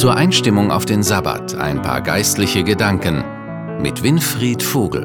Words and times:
Zur 0.00 0.16
Einstimmung 0.16 0.70
auf 0.70 0.86
den 0.86 1.02
Sabbat 1.02 1.56
ein 1.56 1.82
paar 1.82 2.00
geistliche 2.00 2.64
Gedanken 2.64 3.22
mit 3.82 4.02
Winfried 4.02 4.62
Vogel. 4.62 5.04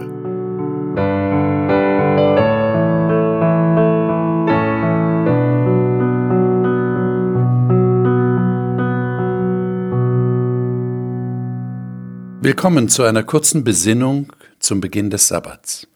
Willkommen 12.40 12.88
zu 12.88 13.04
einer 13.04 13.24
kurzen 13.24 13.66
Besinnung 13.66 14.32
zum 14.60 14.80
Beginn 14.80 15.10
des 15.10 15.28
Sabbats. 15.28 15.90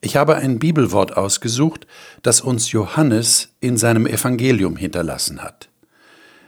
Ich 0.00 0.16
habe 0.16 0.36
ein 0.36 0.58
Bibelwort 0.58 1.14
ausgesucht, 1.18 1.86
das 2.22 2.40
uns 2.40 2.72
Johannes 2.72 3.50
in 3.60 3.76
seinem 3.76 4.06
Evangelium 4.06 4.76
hinterlassen 4.76 5.42
hat. 5.42 5.68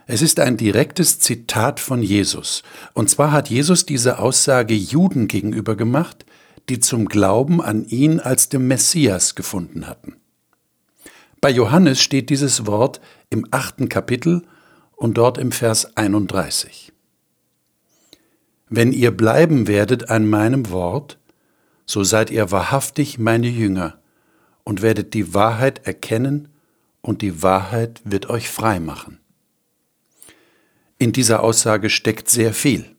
Es 0.07 0.21
ist 0.21 0.39
ein 0.39 0.57
direktes 0.57 1.19
Zitat 1.19 1.81
von 1.81 2.03
Jesus. 2.03 2.63
Und 2.93 3.09
zwar 3.09 3.33
hat 3.33 3.49
Jesus 3.49 3.87
diese 3.87 4.19
Aussage 4.19 4.75
Juden 4.75 5.29
gegenüber 5.29 5.77
gemacht, 5.77 6.27
die 6.69 6.81
zum 6.81 7.07
Glauben 7.07 7.63
an 7.63 7.87
ihn 7.87 8.21
als 8.21 8.49
dem 8.49 8.69
Messias 8.69 9.35
gefunden 9.35 9.87
hatten. 9.87 10.17
Bei 11.41 11.51
Johannes 11.51 12.01
steht 12.01 12.31
dieses 12.31 12.67
Wort 12.67 13.01
im 13.31 13.47
achten 13.51 13.89
Kapitel 13.89 14.43
und 14.97 15.19
dort 15.19 15.39
im 15.39 15.53
Vers 15.53 15.97
31. 15.97 16.93
Wenn 18.69 18.93
ihr 18.93 19.11
bleiben 19.11 19.67
werdet 19.67 20.11
an 20.11 20.29
meinem 20.29 20.71
Wort, 20.71 21.19
so 21.87 22.03
seid 22.03 22.31
ihr 22.31 22.51
wahrhaftig 22.51 23.19
meine 23.19 23.49
Jünger 23.49 23.99
und 24.65 24.81
werdet 24.81 25.13
die 25.13 25.35
Wahrheit 25.35 25.87
erkennen 25.87 26.49
und 27.03 27.21
die 27.21 27.43
Wahrheit 27.43 28.01
wird 28.05 28.31
euch 28.31 28.49
frei 28.49 28.81
machen. 28.81 29.21
In 31.05 31.13
dieser 31.13 31.43
Aussage 31.43 31.91
steckt 31.91 32.31
sehr 32.31 32.55
viel. 32.55 32.97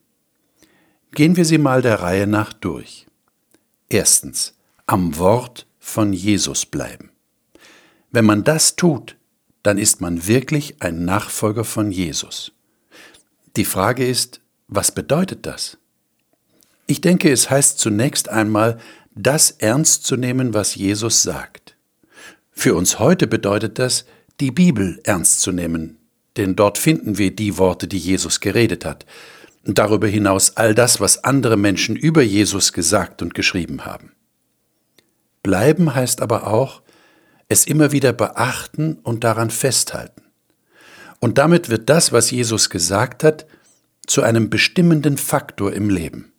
Gehen 1.13 1.37
wir 1.37 1.43
sie 1.43 1.57
mal 1.57 1.81
der 1.81 2.01
Reihe 2.01 2.27
nach 2.27 2.53
durch. 2.53 3.07
Erstens, 3.89 4.53
am 4.85 5.17
Wort 5.17 5.65
von 5.79 6.13
Jesus 6.13 6.67
bleiben. 6.67 7.09
Wenn 8.11 8.25
man 8.25 8.43
das 8.43 8.75
tut, 8.75 9.17
dann 9.63 9.79
ist 9.79 10.01
man 10.01 10.27
wirklich 10.27 10.83
ein 10.83 11.03
Nachfolger 11.03 11.63
von 11.63 11.91
Jesus. 11.91 12.51
Die 13.55 13.65
Frage 13.65 14.07
ist, 14.07 14.39
was 14.67 14.91
bedeutet 14.91 15.47
das? 15.47 15.79
Ich 16.85 17.01
denke, 17.01 17.31
es 17.31 17.49
heißt 17.49 17.79
zunächst 17.79 18.29
einmal, 18.29 18.79
das 19.15 19.49
ernst 19.49 20.05
zu 20.05 20.15
nehmen, 20.15 20.53
was 20.53 20.75
Jesus 20.75 21.23
sagt. 21.23 21.75
Für 22.51 22.75
uns 22.75 22.99
heute 22.99 23.25
bedeutet 23.25 23.79
das, 23.79 24.05
die 24.39 24.51
Bibel 24.51 24.99
ernst 25.05 25.41
zu 25.41 25.51
nehmen, 25.51 25.97
denn 26.37 26.55
dort 26.55 26.77
finden 26.77 27.17
wir 27.17 27.35
die 27.35 27.57
Worte, 27.57 27.87
die 27.87 27.97
Jesus 27.97 28.39
geredet 28.39 28.85
hat. 28.85 29.05
Und 29.65 29.79
darüber 29.79 30.07
hinaus 30.07 30.57
all 30.57 30.75
das, 30.75 30.99
was 30.99 31.23
andere 31.23 31.57
Menschen 31.57 31.95
über 31.95 32.21
Jesus 32.21 32.73
gesagt 32.73 33.21
und 33.21 33.33
geschrieben 33.33 33.85
haben. 33.85 34.11
Bleiben 35.41 35.95
heißt 35.95 36.21
aber 36.21 36.47
auch, 36.47 36.81
es 37.47 37.65
immer 37.65 37.91
wieder 37.91 38.13
beachten 38.13 38.99
und 39.03 39.23
daran 39.23 39.49
festhalten. 39.49 40.23
Und 41.19 41.37
damit 41.37 41.69
wird 41.69 41.89
das, 41.89 42.11
was 42.11 42.31
Jesus 42.31 42.69
gesagt 42.69 43.23
hat, 43.23 43.45
zu 44.05 44.21
einem 44.21 44.49
bestimmenden 44.49 45.17
Faktor 45.17 45.73
im 45.73 45.89
Leben. 45.89 46.31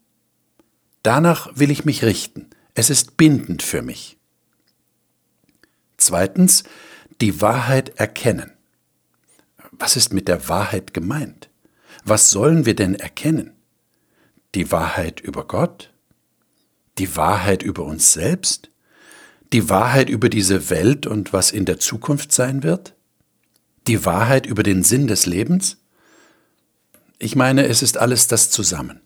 Danach 1.02 1.50
will 1.54 1.70
ich 1.70 1.84
mich 1.84 2.04
richten. 2.04 2.50
Es 2.74 2.90
ist 2.90 3.16
bindend 3.16 3.62
für 3.62 3.82
mich. 3.82 4.18
Zweitens, 5.96 6.64
die 7.20 7.40
Wahrheit 7.40 7.90
erkennen. 7.96 8.55
Was 9.78 9.96
ist 9.96 10.12
mit 10.12 10.28
der 10.28 10.48
Wahrheit 10.48 10.94
gemeint? 10.94 11.50
Was 12.04 12.30
sollen 12.30 12.66
wir 12.66 12.74
denn 12.74 12.94
erkennen? 12.94 13.52
Die 14.54 14.70
Wahrheit 14.72 15.20
über 15.20 15.46
Gott? 15.46 15.92
Die 16.98 17.16
Wahrheit 17.16 17.62
über 17.62 17.84
uns 17.84 18.12
selbst? 18.12 18.70
Die 19.52 19.68
Wahrheit 19.68 20.08
über 20.08 20.28
diese 20.28 20.70
Welt 20.70 21.06
und 21.06 21.32
was 21.32 21.52
in 21.52 21.64
der 21.64 21.78
Zukunft 21.78 22.32
sein 22.32 22.62
wird? 22.62 22.94
Die 23.86 24.04
Wahrheit 24.04 24.46
über 24.46 24.62
den 24.62 24.82
Sinn 24.82 25.06
des 25.06 25.26
Lebens? 25.26 25.78
Ich 27.18 27.36
meine, 27.36 27.66
es 27.66 27.82
ist 27.82 27.98
alles 27.98 28.26
das 28.26 28.50
zusammen. 28.50 29.00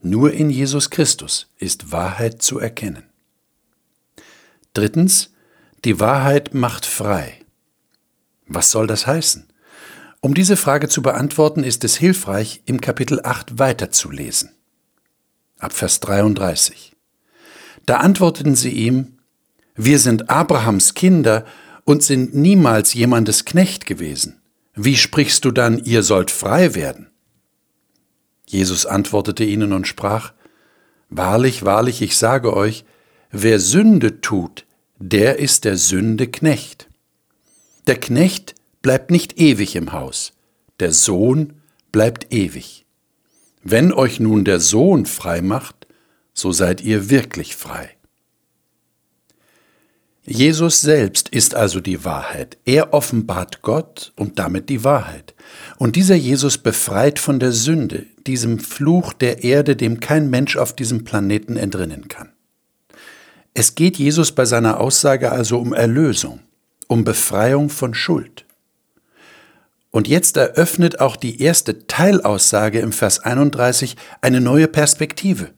Nur 0.00 0.32
in 0.32 0.50
Jesus 0.50 0.90
Christus 0.90 1.48
ist 1.56 1.90
Wahrheit 1.90 2.42
zu 2.42 2.58
erkennen. 2.58 3.04
Drittens, 4.74 5.32
die 5.84 5.98
Wahrheit 6.00 6.54
macht 6.54 6.84
frei. 6.84 7.40
Was 8.46 8.70
soll 8.70 8.86
das 8.86 9.06
heißen? 9.06 9.45
Um 10.26 10.34
diese 10.34 10.56
Frage 10.56 10.88
zu 10.88 11.02
beantworten, 11.02 11.62
ist 11.62 11.84
es 11.84 11.94
hilfreich, 11.94 12.60
im 12.64 12.80
Kapitel 12.80 13.20
8 13.22 13.60
weiterzulesen. 13.60 14.50
Ab 15.60 15.72
Vers 15.72 16.00
33. 16.00 16.96
Da 17.86 17.98
antworteten 17.98 18.56
sie 18.56 18.72
ihm, 18.72 19.18
wir 19.76 20.00
sind 20.00 20.28
Abrahams 20.28 20.94
Kinder 20.94 21.46
und 21.84 22.02
sind 22.02 22.34
niemals 22.34 22.92
jemandes 22.92 23.44
Knecht 23.44 23.86
gewesen. 23.86 24.40
Wie 24.74 24.96
sprichst 24.96 25.44
du 25.44 25.52
dann, 25.52 25.78
ihr 25.84 26.02
sollt 26.02 26.32
frei 26.32 26.74
werden? 26.74 27.06
Jesus 28.46 28.84
antwortete 28.84 29.44
ihnen 29.44 29.72
und 29.72 29.86
sprach, 29.86 30.32
Wahrlich, 31.08 31.64
wahrlich, 31.64 32.02
ich 32.02 32.16
sage 32.16 32.52
euch, 32.52 32.84
wer 33.30 33.60
Sünde 33.60 34.20
tut, 34.20 34.66
der 34.98 35.38
ist 35.38 35.64
der 35.64 35.76
Sünde 35.76 36.26
Knecht. 36.26 36.88
Der 37.86 38.00
Knecht 38.00 38.56
bleibt 38.86 39.10
nicht 39.10 39.40
ewig 39.40 39.74
im 39.74 39.90
Haus, 39.90 40.32
der 40.78 40.92
Sohn 40.92 41.54
bleibt 41.90 42.32
ewig. 42.32 42.86
Wenn 43.64 43.92
euch 43.92 44.20
nun 44.20 44.44
der 44.44 44.60
Sohn 44.60 45.06
frei 45.06 45.42
macht, 45.42 45.88
so 46.32 46.52
seid 46.52 46.82
ihr 46.82 47.10
wirklich 47.10 47.56
frei. 47.56 47.96
Jesus 50.24 50.82
selbst 50.82 51.28
ist 51.30 51.56
also 51.56 51.80
die 51.80 52.04
Wahrheit. 52.04 52.58
Er 52.64 52.94
offenbart 52.94 53.60
Gott 53.62 54.12
und 54.14 54.38
damit 54.38 54.68
die 54.68 54.84
Wahrheit. 54.84 55.34
Und 55.78 55.96
dieser 55.96 56.14
Jesus 56.14 56.56
befreit 56.56 57.18
von 57.18 57.40
der 57.40 57.50
Sünde, 57.50 58.06
diesem 58.24 58.60
Fluch 58.60 59.12
der 59.14 59.42
Erde, 59.42 59.74
dem 59.74 59.98
kein 59.98 60.30
Mensch 60.30 60.56
auf 60.56 60.76
diesem 60.76 61.02
Planeten 61.02 61.56
entrinnen 61.56 62.06
kann. 62.06 62.30
Es 63.52 63.74
geht 63.74 63.96
Jesus 63.96 64.30
bei 64.30 64.44
seiner 64.44 64.78
Aussage 64.78 65.32
also 65.32 65.58
um 65.58 65.72
Erlösung, 65.72 66.38
um 66.86 67.02
Befreiung 67.02 67.68
von 67.68 67.92
Schuld. 67.92 68.45
Und 69.96 70.08
jetzt 70.08 70.36
eröffnet 70.36 71.00
auch 71.00 71.16
die 71.16 71.40
erste 71.40 71.86
Teilaussage 71.86 72.80
im 72.80 72.92
Vers 72.92 73.20
31 73.20 73.96
eine 74.20 74.42
neue 74.42 74.68
Perspektive. 74.68 75.52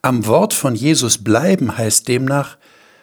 Am 0.00 0.26
Wort 0.26 0.54
von 0.54 0.76
Jesus 0.76 1.24
bleiben 1.24 1.76
heißt 1.76 2.06
demnach, 2.06 2.56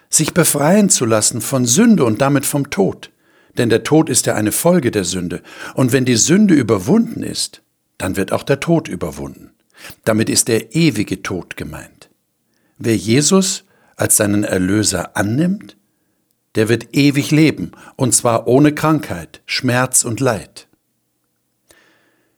sich 0.09 0.33
befreien 0.33 0.89
zu 0.89 1.03
lassen 1.03 1.41
von 1.41 1.65
Sünde 1.65 2.05
und 2.05 2.21
damit 2.21 2.45
vom 2.45 2.69
Tod. 2.69 3.11
Denn 3.57 3.67
der 3.67 3.83
Tod 3.83 4.09
ist 4.09 4.27
ja 4.27 4.35
eine 4.35 4.53
Folge 4.53 4.91
der 4.91 5.03
Sünde. 5.03 5.41
Und 5.73 5.91
wenn 5.91 6.05
die 6.05 6.15
Sünde 6.15 6.53
überwunden 6.53 7.21
ist, 7.21 7.61
dann 7.97 8.15
wird 8.15 8.31
auch 8.31 8.43
der 8.43 8.61
Tod 8.61 8.87
überwunden. 8.87 9.51
Damit 10.05 10.29
ist 10.29 10.47
der 10.47 10.73
ewige 10.73 11.21
Tod 11.21 11.57
gemeint. 11.57 12.09
Wer 12.77 12.95
Jesus 12.95 13.65
als 13.97 14.15
seinen 14.15 14.45
Erlöser 14.45 15.17
annimmt, 15.17 15.75
der 16.55 16.69
wird 16.69 16.95
ewig 16.95 17.31
leben, 17.31 17.71
und 17.95 18.15
zwar 18.15 18.47
ohne 18.47 18.73
Krankheit, 18.73 19.41
Schmerz 19.45 20.03
und 20.03 20.19
Leid. 20.19 20.67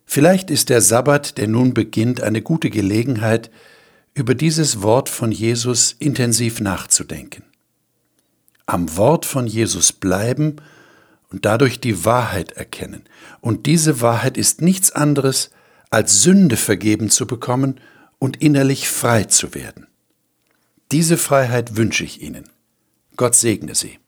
Vielleicht 0.05 0.49
ist 0.49 0.69
der 0.69 0.81
Sabbat, 0.81 1.37
der 1.37 1.47
nun 1.47 1.73
beginnt, 1.73 2.21
eine 2.21 2.41
gute 2.41 2.69
Gelegenheit, 2.69 3.51
über 4.13 4.33
dieses 4.33 4.81
Wort 4.81 5.09
von 5.09 5.31
Jesus 5.31 5.95
intensiv 5.99 6.59
nachzudenken. 6.59 7.43
Am 8.65 8.97
Wort 8.97 9.25
von 9.25 9.45
Jesus 9.45 9.93
bleiben 9.93 10.55
und 11.29 11.45
dadurch 11.45 11.79
die 11.79 12.03
Wahrheit 12.05 12.53
erkennen. 12.53 13.03
Und 13.41 13.65
diese 13.65 14.01
Wahrheit 14.01 14.37
ist 14.37 14.61
nichts 14.61 14.91
anderes, 14.91 15.51
als 15.89 16.23
Sünde 16.23 16.57
vergeben 16.57 17.09
zu 17.09 17.27
bekommen 17.27 17.79
und 18.17 18.41
innerlich 18.41 18.89
frei 18.89 19.25
zu 19.25 19.53
werden. 19.53 19.87
Diese 20.91 21.17
Freiheit 21.17 21.75
wünsche 21.75 22.03
ich 22.03 22.21
Ihnen. 22.21 22.49
Gott 23.17 23.35
segne 23.35 23.75
Sie. 23.75 23.99